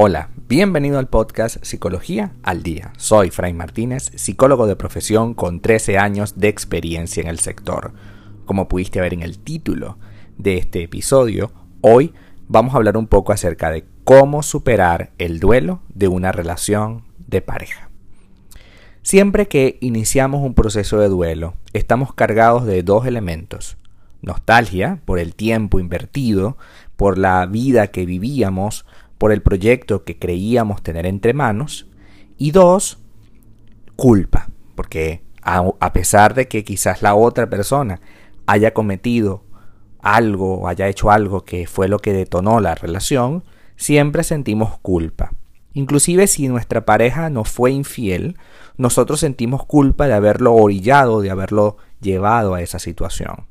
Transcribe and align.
Hola, 0.00 0.30
bienvenido 0.46 1.00
al 1.00 1.08
podcast 1.08 1.56
Psicología 1.64 2.30
al 2.44 2.62
Día. 2.62 2.92
Soy 2.98 3.30
Fray 3.30 3.52
Martínez, 3.52 4.12
psicólogo 4.14 4.68
de 4.68 4.76
profesión 4.76 5.34
con 5.34 5.58
13 5.58 5.98
años 5.98 6.38
de 6.38 6.46
experiencia 6.46 7.20
en 7.20 7.26
el 7.26 7.40
sector. 7.40 7.94
Como 8.44 8.68
pudiste 8.68 9.00
ver 9.00 9.12
en 9.12 9.22
el 9.22 9.40
título 9.40 9.98
de 10.36 10.56
este 10.56 10.84
episodio, 10.84 11.50
hoy 11.80 12.14
vamos 12.46 12.74
a 12.74 12.76
hablar 12.76 12.96
un 12.96 13.08
poco 13.08 13.32
acerca 13.32 13.72
de 13.72 13.86
cómo 14.04 14.44
superar 14.44 15.10
el 15.18 15.40
duelo 15.40 15.80
de 15.88 16.06
una 16.06 16.30
relación 16.30 17.02
de 17.26 17.40
pareja. 17.40 17.90
Siempre 19.02 19.48
que 19.48 19.78
iniciamos 19.80 20.42
un 20.42 20.54
proceso 20.54 21.00
de 21.00 21.08
duelo, 21.08 21.54
estamos 21.72 22.14
cargados 22.14 22.66
de 22.66 22.84
dos 22.84 23.04
elementos. 23.04 23.76
Nostalgia 24.22 25.00
por 25.04 25.18
el 25.18 25.34
tiempo 25.34 25.80
invertido, 25.80 26.56
por 26.94 27.18
la 27.18 27.46
vida 27.46 27.88
que 27.88 28.06
vivíamos, 28.06 28.84
por 29.18 29.32
el 29.32 29.42
proyecto 29.42 30.04
que 30.04 30.18
creíamos 30.18 30.82
tener 30.82 31.06
entre 31.06 31.34
manos. 31.34 31.86
Y 32.36 32.52
dos, 32.52 32.98
culpa, 33.96 34.48
porque 34.74 35.22
a, 35.42 35.92
pesar 35.92 36.34
de 36.34 36.46
que 36.46 36.64
quizás 36.64 37.02
la 37.02 37.14
otra 37.14 37.50
persona 37.50 38.00
haya 38.46 38.72
cometido 38.72 39.44
algo 40.00 40.68
haya 40.68 40.88
hecho 40.88 41.10
algo 41.10 41.44
que 41.44 41.66
fue 41.66 41.88
lo 41.88 41.98
que 41.98 42.12
detonó 42.12 42.60
la 42.60 42.74
relación, 42.74 43.44
siempre 43.76 44.22
sentimos 44.22 44.78
culpa. 44.78 45.32
Inclusive 45.74 46.26
si 46.26 46.48
nuestra 46.48 46.84
pareja 46.84 47.30
nos 47.30 47.48
fue 47.48 47.72
infiel, 47.72 48.36
nosotros 48.76 49.20
sentimos 49.20 49.64
culpa 49.66 50.06
de 50.06 50.14
haberlo 50.14 50.54
orillado, 50.54 51.20
de 51.20 51.30
haberlo 51.30 51.76
llevado 52.00 52.54
a 52.54 52.62
esa 52.62 52.78
situación. 52.78 53.46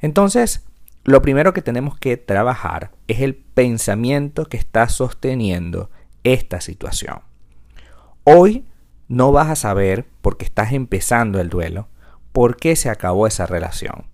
Entonces, 0.00 0.66
lo 1.04 1.22
primero 1.22 1.52
que 1.52 1.62
tenemos 1.62 1.98
que 1.98 2.16
trabajar 2.16 2.92
es 3.08 3.20
el 3.20 3.34
pensamiento 3.34 4.46
que 4.46 4.56
está 4.56 4.88
sosteniendo 4.88 5.90
esta 6.24 6.60
situación. 6.60 7.20
Hoy 8.24 8.66
no 9.08 9.32
vas 9.32 9.48
a 9.48 9.56
saber, 9.56 10.06
porque 10.20 10.44
estás 10.44 10.72
empezando 10.72 11.40
el 11.40 11.48
duelo, 11.48 11.88
por 12.32 12.56
qué 12.56 12.76
se 12.76 12.90
acabó 12.90 13.26
esa 13.26 13.46
relación. 13.46 14.06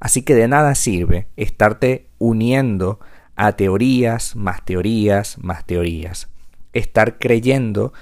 Así 0.00 0.22
que 0.22 0.34
de 0.34 0.48
nada 0.48 0.74
sirve 0.74 1.28
estarte 1.36 2.08
uniendo 2.18 2.98
a 3.36 3.52
teorías, 3.52 4.36
más 4.36 4.64
teorías, 4.64 5.38
más 5.38 5.66
teorías. 5.66 6.28
Estar 6.72 7.18
creyendo 7.18 7.92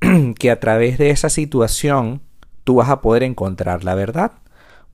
que 0.38 0.50
a 0.50 0.60
través 0.60 0.98
de 0.98 1.10
esa 1.10 1.30
situación 1.30 2.22
tú 2.64 2.76
vas 2.76 2.90
a 2.90 3.00
poder 3.00 3.22
encontrar 3.22 3.84
la 3.84 3.94
verdad 3.94 4.32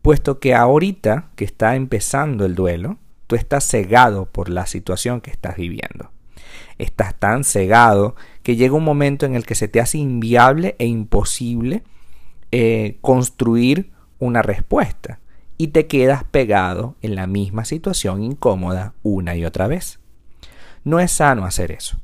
puesto 0.09 0.41
que 0.41 0.55
ahorita 0.55 1.29
que 1.37 1.45
está 1.45 1.77
empezando 1.77 2.47
el 2.47 2.55
duelo, 2.55 2.97
tú 3.27 3.37
estás 3.37 3.69
cegado 3.69 4.25
por 4.25 4.49
la 4.49 4.65
situación 4.65 5.21
que 5.21 5.31
estás 5.31 5.57
viviendo. 5.57 6.13
Estás 6.79 7.15
tan 7.15 7.45
cegado 7.45 8.17
que 8.43 8.57
llega 8.57 8.75
un 8.75 8.85
momento 8.85 9.27
en 9.27 9.35
el 9.35 9.45
que 9.45 9.55
se 9.55 9.69
te 9.69 9.83
hace 9.83 9.99
inviable 9.99 10.77
e 10.79 10.87
imposible 10.87 11.83
eh, 12.53 12.97
construir 13.03 13.91
una 14.19 14.41
respuesta 14.41 15.19
y 15.59 15.69
te 15.69 15.87
quedas 15.87 16.25
pegado 16.25 16.95
en 17.03 17.15
la 17.15 17.27
misma 17.27 17.67
situación 17.67 18.23
incómoda 18.23 18.95
una 19.03 19.37
y 19.37 19.45
otra 19.45 19.67
vez. 19.67 20.01
No 20.85 21.01
es 21.01 21.13
sano 21.13 21.45
hacer 21.45 21.71
eso. 21.71 22.01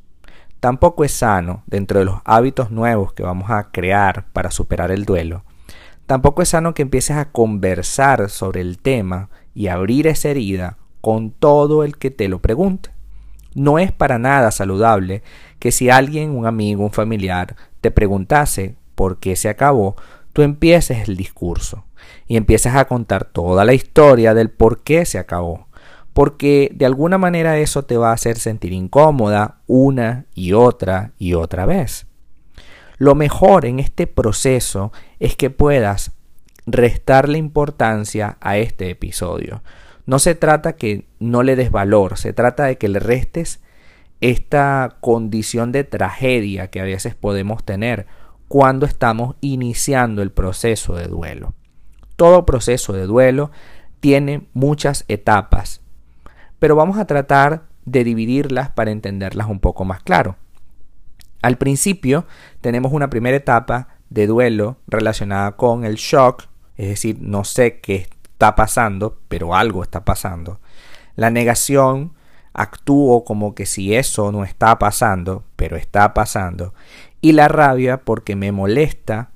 Tampoco 0.60 1.04
es 1.04 1.12
sano, 1.12 1.62
dentro 1.66 2.00
de 2.00 2.04
los 2.04 2.20
hábitos 2.26 2.70
nuevos 2.70 3.14
que 3.14 3.22
vamos 3.22 3.50
a 3.50 3.70
crear 3.70 4.26
para 4.34 4.50
superar 4.50 4.90
el 4.90 5.06
duelo, 5.06 5.42
Tampoco 6.06 6.42
es 6.42 6.50
sano 6.50 6.74
que 6.74 6.82
empieces 6.82 7.16
a 7.16 7.30
conversar 7.30 8.28
sobre 8.28 8.60
el 8.60 8.78
tema 8.78 9.30
y 9.54 9.68
abrir 9.68 10.06
esa 10.06 10.28
herida 10.28 10.76
con 11.00 11.30
todo 11.30 11.84
el 11.84 11.96
que 11.96 12.10
te 12.10 12.28
lo 12.28 12.40
pregunte. 12.40 12.90
No 13.54 13.78
es 13.78 13.92
para 13.92 14.18
nada 14.18 14.50
saludable 14.50 15.22
que 15.58 15.70
si 15.70 15.88
alguien, 15.88 16.30
un 16.30 16.46
amigo, 16.46 16.84
un 16.84 16.92
familiar, 16.92 17.56
te 17.80 17.90
preguntase 17.90 18.76
por 18.94 19.18
qué 19.18 19.36
se 19.36 19.48
acabó, 19.48 19.96
tú 20.32 20.42
empieces 20.42 21.08
el 21.08 21.16
discurso 21.16 21.84
y 22.26 22.36
empieces 22.36 22.74
a 22.74 22.86
contar 22.86 23.24
toda 23.24 23.64
la 23.64 23.74
historia 23.74 24.34
del 24.34 24.50
por 24.50 24.82
qué 24.82 25.06
se 25.06 25.18
acabó. 25.18 25.68
Porque 26.12 26.70
de 26.74 26.86
alguna 26.86 27.18
manera 27.18 27.58
eso 27.58 27.84
te 27.84 27.96
va 27.96 28.10
a 28.10 28.14
hacer 28.14 28.38
sentir 28.38 28.72
incómoda 28.72 29.58
una 29.66 30.26
y 30.34 30.52
otra 30.52 31.12
y 31.18 31.34
otra 31.34 31.66
vez. 31.66 32.06
Lo 32.96 33.14
mejor 33.14 33.66
en 33.66 33.80
este 33.80 34.06
proceso 34.06 34.92
es 35.18 35.36
que 35.36 35.50
puedas 35.50 36.12
restarle 36.66 37.38
importancia 37.38 38.38
a 38.40 38.56
este 38.56 38.90
episodio. 38.90 39.62
No 40.06 40.18
se 40.18 40.34
trata 40.34 40.76
que 40.76 41.06
no 41.18 41.42
le 41.42 41.56
des 41.56 41.70
valor, 41.70 42.18
se 42.18 42.32
trata 42.32 42.64
de 42.64 42.78
que 42.78 42.88
le 42.88 43.00
restes 43.00 43.60
esta 44.20 44.96
condición 45.00 45.72
de 45.72 45.84
tragedia 45.84 46.68
que 46.68 46.80
a 46.80 46.84
veces 46.84 47.14
podemos 47.14 47.64
tener 47.64 48.06
cuando 48.48 48.86
estamos 48.86 49.36
iniciando 49.40 50.22
el 50.22 50.30
proceso 50.30 50.94
de 50.94 51.08
duelo. 51.08 51.54
Todo 52.16 52.46
proceso 52.46 52.92
de 52.92 53.06
duelo 53.06 53.50
tiene 54.00 54.46
muchas 54.52 55.04
etapas, 55.08 55.80
pero 56.58 56.76
vamos 56.76 56.98
a 56.98 57.06
tratar 57.06 57.64
de 57.84 58.04
dividirlas 58.04 58.70
para 58.70 58.90
entenderlas 58.90 59.48
un 59.48 59.60
poco 59.60 59.84
más 59.84 60.02
claro. 60.02 60.36
Al 61.44 61.58
principio 61.58 62.24
tenemos 62.62 62.94
una 62.94 63.10
primera 63.10 63.36
etapa 63.36 63.88
de 64.08 64.26
duelo 64.26 64.78
relacionada 64.86 65.52
con 65.52 65.84
el 65.84 65.96
shock, 65.96 66.44
es 66.78 66.88
decir, 66.88 67.18
no 67.20 67.44
sé 67.44 67.80
qué 67.80 67.96
está 67.96 68.54
pasando, 68.54 69.18
pero 69.28 69.54
algo 69.54 69.82
está 69.82 70.06
pasando. 70.06 70.58
La 71.16 71.28
negación, 71.28 72.14
actúo 72.54 73.26
como 73.26 73.54
que 73.54 73.66
si 73.66 73.94
eso 73.94 74.32
no 74.32 74.42
está 74.42 74.78
pasando, 74.78 75.44
pero 75.56 75.76
está 75.76 76.14
pasando. 76.14 76.72
Y 77.20 77.32
la 77.32 77.48
rabia 77.48 77.98
porque 77.98 78.36
me 78.36 78.50
molesta 78.50 79.28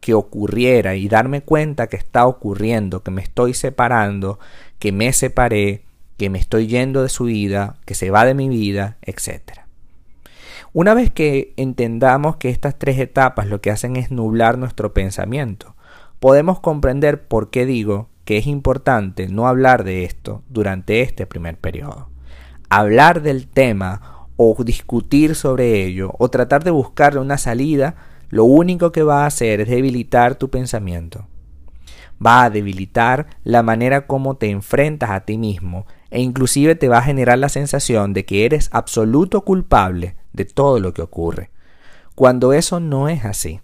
que 0.00 0.12
ocurriera 0.12 0.94
y 0.94 1.08
darme 1.08 1.40
cuenta 1.40 1.86
que 1.86 1.96
está 1.96 2.26
ocurriendo, 2.26 3.02
que 3.02 3.12
me 3.12 3.22
estoy 3.22 3.54
separando, 3.54 4.38
que 4.78 4.92
me 4.92 5.10
separé, 5.14 5.84
que 6.18 6.28
me 6.28 6.38
estoy 6.38 6.66
yendo 6.66 7.02
de 7.02 7.08
su 7.08 7.24
vida, 7.24 7.76
que 7.86 7.94
se 7.94 8.10
va 8.10 8.26
de 8.26 8.34
mi 8.34 8.50
vida, 8.50 8.98
etc. 9.00 9.59
Una 10.72 10.94
vez 10.94 11.10
que 11.10 11.52
entendamos 11.56 12.36
que 12.36 12.48
estas 12.48 12.78
tres 12.78 12.96
etapas 13.00 13.48
lo 13.48 13.60
que 13.60 13.72
hacen 13.72 13.96
es 13.96 14.12
nublar 14.12 14.56
nuestro 14.56 14.94
pensamiento, 14.94 15.74
podemos 16.20 16.60
comprender 16.60 17.26
por 17.26 17.50
qué 17.50 17.66
digo 17.66 18.08
que 18.24 18.38
es 18.38 18.46
importante 18.46 19.26
no 19.26 19.48
hablar 19.48 19.82
de 19.82 20.04
esto 20.04 20.44
durante 20.48 21.00
este 21.00 21.26
primer 21.26 21.58
periodo. 21.58 22.08
Hablar 22.68 23.20
del 23.20 23.48
tema 23.48 24.28
o 24.36 24.54
discutir 24.62 25.34
sobre 25.34 25.84
ello 25.84 26.14
o 26.20 26.28
tratar 26.28 26.62
de 26.62 26.70
buscarle 26.70 27.18
una 27.18 27.36
salida, 27.36 27.96
lo 28.28 28.44
único 28.44 28.92
que 28.92 29.02
va 29.02 29.24
a 29.24 29.26
hacer 29.26 29.62
es 29.62 29.68
debilitar 29.68 30.36
tu 30.36 30.50
pensamiento. 30.50 31.26
Va 32.24 32.44
a 32.44 32.50
debilitar 32.50 33.26
la 33.42 33.64
manera 33.64 34.06
como 34.06 34.36
te 34.36 34.50
enfrentas 34.50 35.10
a 35.10 35.22
ti 35.22 35.36
mismo 35.36 35.84
e 36.10 36.20
inclusive 36.20 36.76
te 36.76 36.88
va 36.88 36.98
a 36.98 37.02
generar 37.02 37.38
la 37.38 37.48
sensación 37.48 38.12
de 38.12 38.24
que 38.24 38.44
eres 38.44 38.68
absoluto 38.72 39.40
culpable 39.40 40.19
de 40.32 40.44
todo 40.44 40.80
lo 40.80 40.94
que 40.94 41.02
ocurre, 41.02 41.50
cuando 42.14 42.52
eso 42.52 42.80
no 42.80 43.08
es 43.08 43.24
así. 43.24 43.60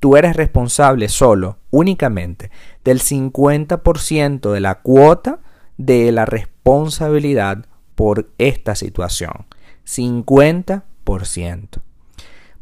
Tú 0.00 0.16
eres 0.16 0.34
responsable 0.36 1.08
solo, 1.08 1.58
únicamente, 1.70 2.50
del 2.84 3.00
50% 3.00 4.50
de 4.52 4.60
la 4.60 4.80
cuota 4.80 5.38
de 5.76 6.10
la 6.10 6.24
responsabilidad 6.24 7.66
por 7.94 8.28
esta 8.38 8.74
situación. 8.74 9.46
50%. 9.86 10.82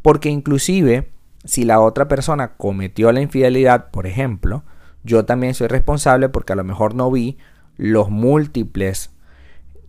Porque 0.02 0.28
inclusive, 0.28 1.10
si 1.44 1.64
la 1.64 1.80
otra 1.80 2.08
persona 2.08 2.56
cometió 2.56 3.10
la 3.12 3.22
infidelidad, 3.22 3.90
por 3.90 4.06
ejemplo, 4.06 4.64
yo 5.02 5.24
también 5.24 5.54
soy 5.54 5.68
responsable 5.68 6.28
porque 6.28 6.52
a 6.52 6.56
lo 6.56 6.64
mejor 6.64 6.94
no 6.94 7.10
vi 7.10 7.38
los 7.76 8.10
múltiples 8.10 9.10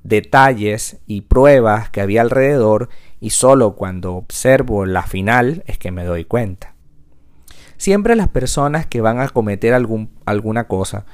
detalles 0.03 0.97
y 1.05 1.21
pruebas 1.21 1.89
que 1.89 2.01
había 2.01 2.21
alrededor 2.21 2.89
y 3.21 3.29
solo 3.29 3.75
cuando 3.75 4.15
observo 4.15 4.85
la 4.85 5.03
final 5.03 5.63
es 5.67 5.77
que 5.77 5.91
me 5.91 6.03
doy 6.03 6.25
cuenta. 6.25 6.73
Siempre 7.77 8.15
las 8.15 8.27
personas 8.27 8.85
que 8.87 8.99
van 8.99 9.19
a 9.19 9.29
cometer 9.29 9.73
algún, 9.73 10.09
alguna 10.25 10.67
cosa 10.67 11.05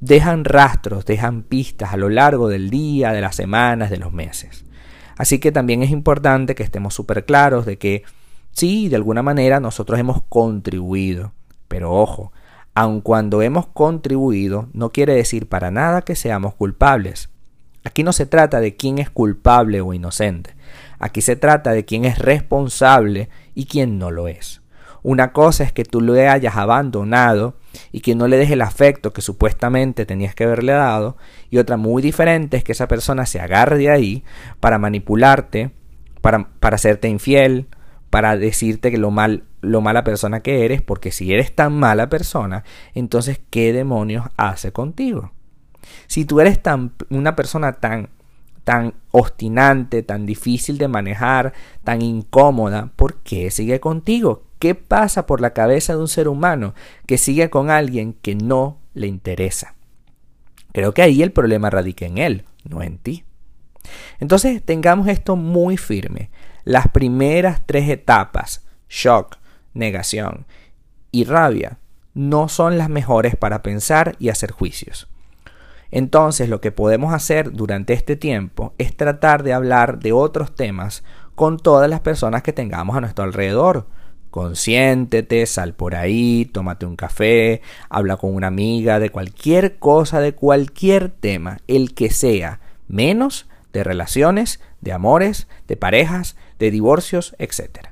dejan 0.00 0.44
rastros, 0.44 1.04
dejan 1.04 1.42
pistas 1.42 1.92
a 1.92 1.96
lo 1.96 2.08
largo 2.08 2.48
del 2.48 2.70
día, 2.70 3.12
de 3.12 3.20
las 3.20 3.36
semanas, 3.36 3.90
de 3.90 3.98
los 3.98 4.12
meses. 4.12 4.64
Así 5.16 5.38
que 5.38 5.52
también 5.52 5.82
es 5.82 5.90
importante 5.90 6.54
que 6.54 6.62
estemos 6.62 6.94
súper 6.94 7.24
claros 7.24 7.66
de 7.66 7.78
que 7.78 8.04
sí, 8.52 8.88
de 8.88 8.96
alguna 8.96 9.22
manera 9.22 9.60
nosotros 9.60 9.98
hemos 9.98 10.22
contribuido, 10.28 11.32
pero 11.68 11.92
ojo, 11.92 12.32
aun 12.74 13.00
cuando 13.00 13.42
hemos 13.42 13.66
contribuido, 13.66 14.68
no 14.72 14.90
quiere 14.90 15.14
decir 15.14 15.48
para 15.48 15.70
nada 15.70 16.02
que 16.02 16.14
seamos 16.14 16.54
culpables. 16.54 17.28
Aquí 17.84 18.02
no 18.02 18.12
se 18.12 18.26
trata 18.26 18.60
de 18.60 18.76
quién 18.76 18.98
es 18.98 19.10
culpable 19.10 19.80
o 19.80 19.94
inocente. 19.94 20.54
Aquí 21.00 21.22
se 21.22 21.34
trata 21.34 21.72
de 21.72 21.84
quién 21.84 22.04
es 22.04 22.18
responsable 22.18 23.28
y 23.54 23.66
quién 23.66 23.98
no 23.98 24.10
lo 24.10 24.28
es. 24.28 24.60
Una 25.02 25.32
cosa 25.32 25.64
es 25.64 25.72
que 25.72 25.84
tú 25.84 26.00
lo 26.00 26.12
hayas 26.12 26.56
abandonado 26.56 27.56
y 27.90 28.00
que 28.00 28.14
no 28.14 28.28
le 28.28 28.36
des 28.36 28.50
el 28.50 28.60
afecto 28.60 29.12
que 29.12 29.22
supuestamente 29.22 30.04
tenías 30.04 30.34
que 30.34 30.44
haberle 30.44 30.72
dado, 30.72 31.16
y 31.48 31.58
otra 31.58 31.76
muy 31.76 32.02
diferente 32.02 32.58
es 32.58 32.64
que 32.64 32.72
esa 32.72 32.86
persona 32.86 33.24
se 33.24 33.40
agarre 33.40 33.78
de 33.78 33.90
ahí 33.90 34.24
para 34.60 34.78
manipularte, 34.78 35.70
para, 36.20 36.50
para 36.60 36.76
hacerte 36.76 37.08
infiel, 37.08 37.68
para 38.10 38.36
decirte 38.36 38.90
que 38.90 38.98
lo 38.98 39.10
mal 39.10 39.44
lo 39.62 39.82
mala 39.82 40.04
persona 40.04 40.40
que 40.40 40.64
eres, 40.64 40.80
porque 40.80 41.12
si 41.12 41.32
eres 41.34 41.54
tan 41.54 41.74
mala 41.74 42.08
persona, 42.08 42.64
entonces 42.94 43.40
¿qué 43.50 43.72
demonios 43.72 44.26
hace 44.36 44.72
contigo? 44.72 45.32
Si 46.06 46.24
tú 46.24 46.40
eres 46.40 46.62
tan 46.62 46.92
una 47.10 47.36
persona 47.36 47.74
tan 47.74 48.08
tan 48.64 48.94
obstinante, 49.10 50.02
tan 50.02 50.26
difícil 50.26 50.78
de 50.78 50.88
manejar, 50.88 51.52
tan 51.84 52.02
incómoda, 52.02 52.92
¿por 52.96 53.16
qué 53.22 53.50
sigue 53.50 53.80
contigo? 53.80 54.44
¿Qué 54.58 54.74
pasa 54.74 55.26
por 55.26 55.40
la 55.40 55.52
cabeza 55.52 55.94
de 55.94 56.00
un 56.00 56.08
ser 56.08 56.28
humano 56.28 56.74
que 57.06 57.18
sigue 57.18 57.50
con 57.50 57.70
alguien 57.70 58.12
que 58.12 58.34
no 58.34 58.78
le 58.94 59.06
interesa? 59.06 59.74
Creo 60.72 60.94
que 60.94 61.02
ahí 61.02 61.22
el 61.22 61.32
problema 61.32 61.70
radica 61.70 62.06
en 62.06 62.18
él, 62.18 62.44
no 62.68 62.82
en 62.82 62.98
ti. 62.98 63.24
Entonces 64.18 64.62
tengamos 64.62 65.08
esto 65.08 65.36
muy 65.36 65.76
firme. 65.76 66.30
Las 66.64 66.88
primeras 66.88 67.62
tres 67.66 67.88
etapas, 67.88 68.66
shock, 68.88 69.38
negación 69.72 70.46
y 71.10 71.24
rabia, 71.24 71.78
no 72.14 72.48
son 72.48 72.76
las 72.76 72.90
mejores 72.90 73.36
para 73.36 73.62
pensar 73.62 74.16
y 74.18 74.28
hacer 74.28 74.50
juicios. 74.52 75.08
Entonces 75.90 76.48
lo 76.48 76.60
que 76.60 76.72
podemos 76.72 77.12
hacer 77.12 77.52
durante 77.52 77.92
este 77.92 78.16
tiempo 78.16 78.74
es 78.78 78.96
tratar 78.96 79.42
de 79.42 79.52
hablar 79.52 79.98
de 79.98 80.12
otros 80.12 80.54
temas 80.54 81.02
con 81.34 81.58
todas 81.58 81.88
las 81.88 82.00
personas 82.00 82.42
que 82.42 82.52
tengamos 82.52 82.96
a 82.96 83.00
nuestro 83.00 83.24
alrededor. 83.24 83.86
Consiéntete, 84.30 85.44
sal 85.46 85.74
por 85.74 85.96
ahí, 85.96 86.48
tómate 86.52 86.86
un 86.86 86.94
café, 86.94 87.62
habla 87.88 88.16
con 88.16 88.32
una 88.34 88.46
amiga 88.46 89.00
de 89.00 89.10
cualquier 89.10 89.78
cosa, 89.78 90.20
de 90.20 90.34
cualquier 90.34 91.08
tema, 91.08 91.58
el 91.66 91.94
que 91.94 92.10
sea, 92.10 92.60
menos 92.86 93.48
de 93.72 93.82
relaciones, 93.82 94.60
de 94.80 94.92
amores, 94.92 95.48
de 95.66 95.76
parejas, 95.76 96.36
de 96.60 96.70
divorcios, 96.70 97.34
etc. 97.38 97.88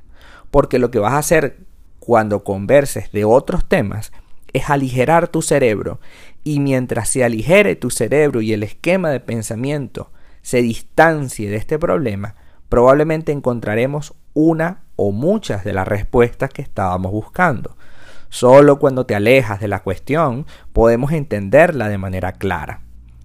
Porque 0.49 0.79
lo 0.79 0.91
que 0.91 0.99
vas 0.99 1.13
a 1.13 1.17
hacer 1.17 1.57
cuando 1.99 2.43
converses 2.43 3.11
de 3.11 3.25
otros 3.25 3.67
temas 3.67 4.13
es 4.53 4.69
aligerar 4.69 5.27
tu 5.27 5.41
cerebro 5.41 5.99
y 6.43 6.59
mientras 6.59 7.09
se 7.09 7.23
aligere 7.23 7.75
tu 7.75 7.89
cerebro 7.89 8.41
y 8.41 8.53
el 8.53 8.63
esquema 8.63 9.09
de 9.09 9.19
pensamiento 9.19 10.11
se 10.41 10.61
distancie 10.61 11.49
de 11.49 11.57
este 11.57 11.77
problema, 11.77 12.35
probablemente 12.69 13.31
encontraremos 13.31 14.13
una 14.33 14.83
o 14.95 15.11
muchas 15.11 15.63
de 15.63 15.73
las 15.73 15.87
respuestas 15.87 16.49
que 16.51 16.61
estábamos 16.61 17.11
buscando. 17.11 17.75
Solo 18.29 18.79
cuando 18.79 19.05
te 19.05 19.15
alejas 19.15 19.59
de 19.59 19.67
la 19.67 19.81
cuestión 19.81 20.45
podemos 20.71 21.11
entenderla 21.11 21.89
de 21.89 21.97
manera 21.97 22.33
clara. 22.33 22.81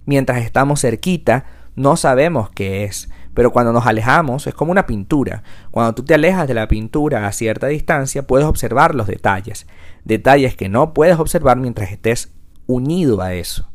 Mientras 0.06 0.42
estamos 0.42 0.80
cerquita, 0.80 1.44
no 1.76 1.96
sabemos 1.96 2.50
qué 2.50 2.84
es, 2.84 3.10
pero 3.34 3.52
cuando 3.52 3.72
nos 3.72 3.86
alejamos 3.86 4.46
es 4.46 4.54
como 4.54 4.72
una 4.72 4.86
pintura. 4.86 5.42
Cuando 5.70 5.94
tú 5.94 6.04
te 6.04 6.14
alejas 6.14 6.48
de 6.48 6.54
la 6.54 6.68
pintura 6.68 7.26
a 7.26 7.32
cierta 7.32 7.66
distancia, 7.66 8.26
puedes 8.26 8.46
observar 8.46 8.94
los 8.94 9.06
detalles, 9.06 9.66
detalles 10.04 10.56
que 10.56 10.68
no 10.68 10.94
puedes 10.94 11.18
observar 11.18 11.58
mientras 11.58 11.90
estés 11.90 12.32
unido 12.66 13.20
a 13.20 13.34
eso. 13.34 13.70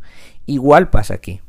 Igual 0.46 0.90
pasa 0.90 1.14
aquí. 1.14 1.42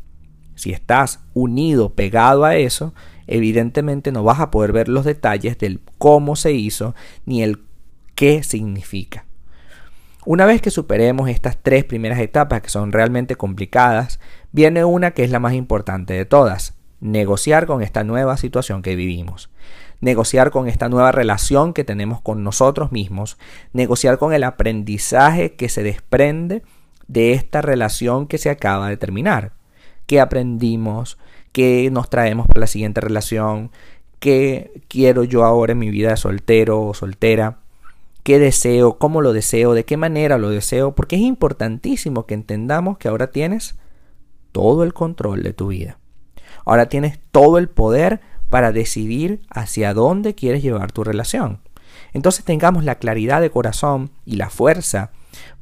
Si 0.56 0.72
estás 0.72 1.20
unido, 1.32 1.94
pegado 1.94 2.44
a 2.44 2.56
eso, 2.56 2.92
evidentemente 3.26 4.12
no 4.12 4.24
vas 4.24 4.40
a 4.40 4.50
poder 4.50 4.72
ver 4.72 4.88
los 4.88 5.04
detalles 5.04 5.56
del 5.56 5.80
cómo 5.96 6.36
se 6.36 6.52
hizo 6.52 6.94
ni 7.24 7.42
el 7.42 7.62
qué 8.14 8.42
significa. 8.42 9.24
Una 10.26 10.44
vez 10.44 10.60
que 10.60 10.70
superemos 10.70 11.30
estas 11.30 11.56
tres 11.62 11.84
primeras 11.84 12.18
etapas 12.18 12.60
que 12.60 12.68
son 12.68 12.92
realmente 12.92 13.36
complicadas, 13.36 14.20
viene 14.52 14.84
una 14.84 15.12
que 15.12 15.24
es 15.24 15.30
la 15.30 15.38
más 15.38 15.54
importante 15.54 16.12
de 16.12 16.26
todas, 16.26 16.74
negociar 17.00 17.66
con 17.66 17.82
esta 17.82 18.04
nueva 18.04 18.36
situación 18.36 18.82
que 18.82 18.96
vivimos, 18.96 19.50
negociar 20.00 20.50
con 20.50 20.68
esta 20.68 20.88
nueva 20.88 21.12
relación 21.12 21.72
que 21.72 21.84
tenemos 21.84 22.20
con 22.20 22.44
nosotros 22.44 22.92
mismos, 22.92 23.38
negociar 23.72 24.18
con 24.18 24.32
el 24.32 24.44
aprendizaje 24.44 25.54
que 25.54 25.68
se 25.68 25.82
desprende 25.82 26.62
de 27.08 27.32
esta 27.32 27.60
relación 27.62 28.26
que 28.26 28.38
se 28.38 28.50
acaba 28.50 28.88
de 28.88 28.96
terminar. 28.96 29.52
¿Qué 30.06 30.20
aprendimos? 30.20 31.18
¿Qué 31.52 31.88
nos 31.90 32.10
traemos 32.10 32.46
para 32.46 32.60
la 32.60 32.66
siguiente 32.66 33.00
relación? 33.00 33.70
¿Qué 34.18 34.82
quiero 34.88 35.24
yo 35.24 35.44
ahora 35.44 35.72
en 35.72 35.78
mi 35.78 35.90
vida 35.90 36.10
de 36.10 36.16
soltero 36.16 36.82
o 36.82 36.94
soltera? 36.94 37.58
¿Qué 38.22 38.38
deseo? 38.38 38.98
¿Cómo 38.98 39.22
lo 39.22 39.32
deseo? 39.32 39.72
¿De 39.72 39.84
qué 39.84 39.96
manera 39.96 40.36
lo 40.36 40.50
deseo? 40.50 40.94
Porque 40.94 41.16
es 41.16 41.22
importantísimo 41.22 42.26
que 42.26 42.34
entendamos 42.34 42.98
que 42.98 43.08
ahora 43.08 43.30
tienes 43.30 43.76
todo 44.52 44.84
el 44.84 44.92
control 44.92 45.42
de 45.42 45.52
tu 45.52 45.68
vida. 45.68 45.99
Ahora 46.64 46.88
tienes 46.88 47.18
todo 47.30 47.58
el 47.58 47.68
poder 47.68 48.20
para 48.48 48.72
decidir 48.72 49.42
hacia 49.50 49.94
dónde 49.94 50.34
quieres 50.34 50.62
llevar 50.62 50.92
tu 50.92 51.04
relación. 51.04 51.60
Entonces 52.12 52.44
tengamos 52.44 52.84
la 52.84 52.96
claridad 52.96 53.40
de 53.40 53.50
corazón 53.50 54.10
y 54.24 54.36
la 54.36 54.50
fuerza 54.50 55.10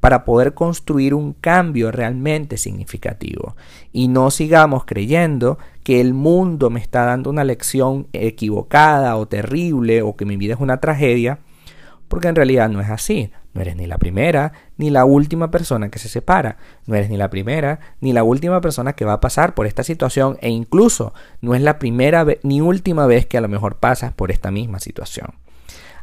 para 0.01 0.25
poder 0.25 0.55
construir 0.55 1.15
un 1.15 1.35
cambio 1.35 1.91
realmente 1.91 2.57
significativo. 2.57 3.57
Y 3.93 4.09
no 4.09 4.31
sigamos 4.31 4.85
creyendo 4.85 5.59
que 5.83 6.01
el 6.01 6.15
mundo 6.15 6.71
me 6.71 6.81
está 6.81 7.05
dando 7.05 7.31
una 7.31 7.45
lección 7.45 8.07
equivocada 8.13 9.17
o 9.17 9.27
terrible 9.27 10.03
o 10.03 10.17
que 10.17 10.25
mi 10.25 10.37
vida 10.37 10.55
es 10.55 10.61
una 10.61 10.79
tragedia, 10.79 11.41
porque 12.09 12.29
en 12.29 12.35
realidad 12.35 12.69
no 12.69 12.81
es 12.81 12.91
así. 12.91 13.31
No 13.55 13.63
eres 13.63 13.77
ni 13.77 13.87
la 13.87 13.99
primera 13.99 14.53
ni 14.77 14.91
la 14.91 15.05
última 15.05 15.51
persona 15.51 15.91
que 15.91 15.99
se 15.99 16.09
separa. 16.09 16.59
No 16.87 16.95
eres 16.95 17.11
ni 17.11 17.17
la 17.17 17.31
primera 17.31 17.81
ni 18.01 18.13
la 18.13 18.23
última 18.23 18.61
persona 18.61 18.95
que 18.95 19.05
va 19.05 19.15
a 19.15 19.21
pasar 19.21 19.55
por 19.55 19.67
esta 19.67 19.83
situación 19.83 20.39
e 20.41 20.49
incluso 20.49 21.13
no 21.41 21.55
es 21.55 21.63
la 21.63 21.79
primera 21.79 22.27
ni 22.43 22.61
última 22.61 23.07
vez 23.07 23.27
que 23.27 23.39
a 23.39 23.41
lo 23.41 23.49
mejor 23.49 23.77
pasas 23.77 24.13
por 24.13 24.31
esta 24.31 24.51
misma 24.51 24.81
situación. 24.81 25.35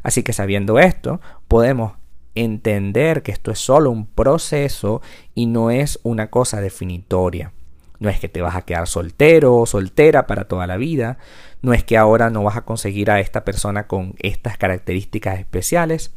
Así 0.02 0.22
que 0.22 0.32
sabiendo 0.32 0.78
esto, 0.78 1.20
podemos 1.48 1.92
entender 2.34 3.22
que 3.22 3.32
esto 3.32 3.50
es 3.50 3.58
solo 3.58 3.90
un 3.90 4.06
proceso 4.06 5.02
y 5.34 5.46
no 5.46 5.70
es 5.70 5.98
una 6.02 6.28
cosa 6.28 6.60
definitoria. 6.60 7.52
No 7.98 8.08
es 8.08 8.20
que 8.20 8.28
te 8.28 8.42
vas 8.42 8.56
a 8.56 8.62
quedar 8.62 8.86
soltero 8.86 9.56
o 9.56 9.66
soltera 9.66 10.26
para 10.26 10.44
toda 10.44 10.66
la 10.66 10.76
vida. 10.76 11.18
No 11.62 11.72
es 11.72 11.84
que 11.84 11.96
ahora 11.96 12.30
no 12.30 12.42
vas 12.42 12.56
a 12.56 12.64
conseguir 12.64 13.10
a 13.10 13.20
esta 13.20 13.44
persona 13.44 13.86
con 13.86 14.14
estas 14.18 14.58
características 14.58 15.38
especiales. 15.38 16.14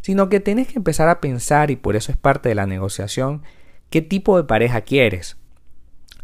Sino 0.00 0.28
que 0.28 0.40
tienes 0.40 0.68
que 0.68 0.78
empezar 0.78 1.08
a 1.08 1.20
pensar, 1.20 1.70
y 1.70 1.76
por 1.76 1.96
eso 1.96 2.10
es 2.10 2.18
parte 2.18 2.48
de 2.48 2.54
la 2.54 2.66
negociación, 2.66 3.42
qué 3.90 4.02
tipo 4.02 4.36
de 4.36 4.44
pareja 4.44 4.80
quieres. 4.80 5.36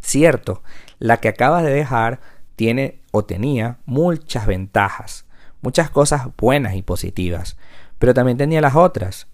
Cierto, 0.00 0.62
la 0.98 1.19
que 1.19 1.28
acabas 1.28 1.64
de 1.64 1.70
dejar 1.70 2.20
tiene 2.56 3.00
o 3.12 3.25
tenía 3.25 3.78
muchas 3.85 4.47
ventajas, 4.47 5.26
muchas 5.61 5.90
cosas 5.90 6.28
buenas 6.37 6.75
y 6.75 6.82
positivas, 6.82 7.56
pero 7.99 8.14
también 8.14 8.38
tenía 8.38 8.61
las 8.61 8.75
otras, 8.75 9.28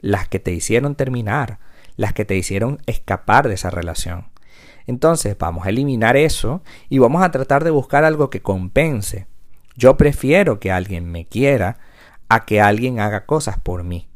las 0.00 0.28
que 0.28 0.38
te 0.38 0.52
hicieron 0.52 0.94
terminar, 0.94 1.58
las 1.96 2.14
que 2.14 2.24
te 2.24 2.36
hicieron 2.36 2.78
escapar 2.86 3.48
de 3.48 3.54
esa 3.54 3.70
relación. 3.70 4.28
Entonces 4.86 5.36
vamos 5.38 5.66
a 5.66 5.70
eliminar 5.70 6.16
eso 6.16 6.62
y 6.88 6.98
vamos 6.98 7.22
a 7.22 7.30
tratar 7.30 7.64
de 7.64 7.70
buscar 7.70 8.04
algo 8.04 8.30
que 8.30 8.42
compense. 8.42 9.26
Yo 9.76 9.96
prefiero 9.96 10.60
que 10.60 10.72
alguien 10.72 11.10
me 11.10 11.26
quiera 11.26 11.78
a 12.28 12.44
que 12.44 12.60
alguien 12.60 13.00
haga 13.00 13.26
cosas 13.26 13.58
por 13.58 13.82
mí. 13.82 14.08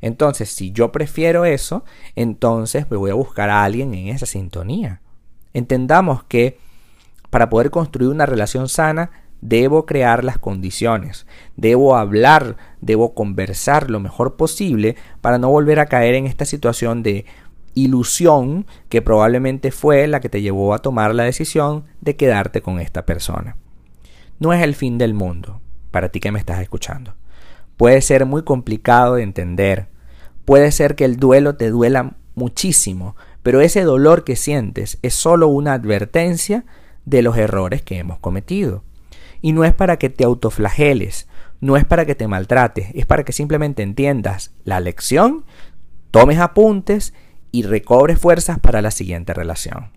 Entonces, 0.00 0.50
si 0.50 0.70
yo 0.70 0.92
prefiero 0.92 1.44
eso, 1.44 1.84
entonces 2.14 2.90
me 2.90 2.96
voy 2.96 3.10
a 3.10 3.14
buscar 3.14 3.50
a 3.50 3.64
alguien 3.64 3.94
en 3.94 4.08
esa 4.08 4.26
sintonía. 4.26 5.00
Entendamos 5.54 6.22
que 6.24 6.58
para 7.30 7.50
poder 7.50 7.70
construir 7.70 8.10
una 8.10 8.26
relación 8.26 8.68
sana, 8.68 9.10
Debo 9.40 9.86
crear 9.86 10.24
las 10.24 10.38
condiciones, 10.38 11.24
debo 11.56 11.96
hablar, 11.96 12.56
debo 12.80 13.14
conversar 13.14 13.88
lo 13.88 14.00
mejor 14.00 14.34
posible 14.36 14.96
para 15.20 15.38
no 15.38 15.48
volver 15.48 15.78
a 15.78 15.86
caer 15.86 16.16
en 16.16 16.26
esta 16.26 16.44
situación 16.44 17.04
de 17.04 17.24
ilusión 17.82 18.66
que 18.88 19.02
probablemente 19.02 19.70
fue 19.70 20.06
la 20.06 20.20
que 20.20 20.28
te 20.28 20.42
llevó 20.42 20.74
a 20.74 20.78
tomar 20.78 21.14
la 21.14 21.24
decisión 21.24 21.84
de 22.00 22.16
quedarte 22.16 22.62
con 22.62 22.80
esta 22.80 23.04
persona. 23.06 23.56
No 24.38 24.52
es 24.52 24.62
el 24.62 24.74
fin 24.74 24.98
del 24.98 25.14
mundo, 25.14 25.60
para 25.90 26.10
ti 26.10 26.20
que 26.20 26.32
me 26.32 26.38
estás 26.38 26.60
escuchando. 26.60 27.14
Puede 27.76 28.00
ser 28.00 28.26
muy 28.26 28.42
complicado 28.42 29.14
de 29.14 29.22
entender, 29.22 29.88
puede 30.44 30.72
ser 30.72 30.94
que 30.94 31.04
el 31.04 31.16
duelo 31.16 31.56
te 31.56 31.70
duela 31.70 32.16
muchísimo, 32.34 33.16
pero 33.42 33.60
ese 33.60 33.82
dolor 33.82 34.24
que 34.24 34.36
sientes 34.36 34.98
es 35.02 35.14
solo 35.14 35.48
una 35.48 35.74
advertencia 35.74 36.64
de 37.04 37.22
los 37.22 37.36
errores 37.36 37.82
que 37.82 37.98
hemos 37.98 38.18
cometido. 38.18 38.84
Y 39.40 39.52
no 39.52 39.64
es 39.64 39.72
para 39.72 39.98
que 39.98 40.10
te 40.10 40.24
autoflageles, 40.24 41.28
no 41.60 41.76
es 41.76 41.84
para 41.84 42.06
que 42.06 42.14
te 42.14 42.28
maltrates, 42.28 42.88
es 42.94 43.06
para 43.06 43.24
que 43.24 43.32
simplemente 43.32 43.82
entiendas 43.82 44.52
la 44.64 44.80
lección, 44.80 45.44
tomes 46.10 46.38
apuntes 46.38 47.14
y 47.58 47.62
recobres 47.62 48.18
fuerzas 48.20 48.60
para 48.60 48.82
la 48.82 48.92
siguiente 48.92 49.34
relación. 49.34 49.90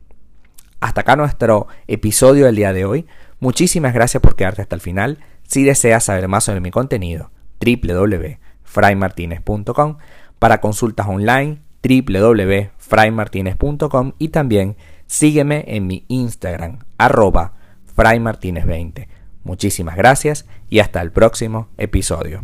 Hasta 0.80 1.02
acá 1.02 1.16
nuestro 1.16 1.68
episodio 1.86 2.48
del 2.48 2.56
día 2.56 2.74
de 2.74 2.86
hoy. 2.86 3.06
Muchísimas 3.40 3.94
gracias 3.94 4.20
por 4.20 4.36
quedarte 4.36 4.64
hasta 4.64 4.74
el 4.74 4.82
final. 4.82 5.20
Si 5.44 5.64
deseas 5.64 6.06
saber 6.06 6.28
más 6.28 6.46
sobre 6.46 6.60
mi 6.60 6.72
contenido, 6.72 7.30
www.fraymartinez.com. 7.60 9.98
Para 10.40 10.60
consultas 10.60 11.08
online, 11.08 11.62
www.fraymartinez.com. 11.84 14.14
Y 14.18 14.30
también 14.30 14.76
sígueme 15.06 15.64
en 15.68 15.86
mi 15.86 16.06
Instagram, 16.08 16.80
arroba 16.98 17.54
fraymartinez20 17.96 19.08
Muchísimas 19.44 19.96
gracias 19.96 20.48
y 20.68 20.80
hasta 20.80 21.00
el 21.02 21.12
próximo 21.12 21.68
episodio. 21.78 22.44